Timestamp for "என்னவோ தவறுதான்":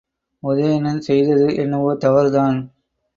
1.55-2.57